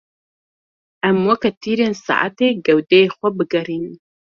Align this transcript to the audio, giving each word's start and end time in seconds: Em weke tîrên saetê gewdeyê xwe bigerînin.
Em 1.09 1.17
weke 1.27 1.49
tîrên 1.61 1.93
saetê 2.05 2.47
gewdeyê 2.65 3.05
xwe 3.15 3.29
bigerînin. 3.37 3.95